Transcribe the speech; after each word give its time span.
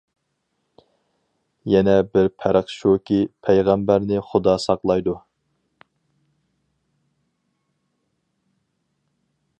يەنە 1.73 1.93
بىر 2.17 2.29
پەرق 2.43 2.71
شۇكى، 2.77 3.19
پەيغەمبەرنى 3.49 4.23
خۇدا 4.31 4.57
ساقلايدۇ. 4.65 5.17